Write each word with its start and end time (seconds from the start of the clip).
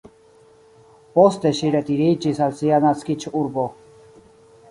Poste 1.17 1.51
ŝi 1.59 1.69
retiriĝis 1.75 2.41
al 2.45 2.57
sia 2.61 2.81
naskiĝurbo. 2.87 3.67